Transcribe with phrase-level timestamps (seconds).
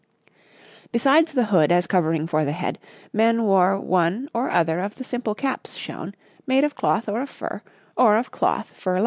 [0.91, 2.79] Besides the hood as covering for the head,
[3.13, 6.15] men wore one or other of the simple caps shown,
[6.47, 7.61] made of cloth or of fur,
[7.95, 8.99] or of cloth fur lined.